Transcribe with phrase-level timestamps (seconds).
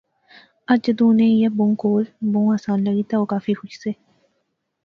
[0.71, 3.91] اج جدوں انیں ایہہ بہوں کول، بہوں آسان لغی تہ او کافی خوش سے